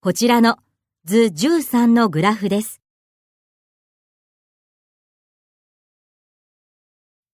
[0.00, 0.58] こちらの
[1.04, 2.80] 図13のグラフです。